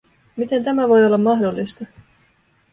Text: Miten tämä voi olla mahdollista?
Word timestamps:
Miten 0.35 0.63
tämä 0.63 0.87
voi 0.89 1.05
olla 1.05 1.17
mahdollista? 1.17 1.85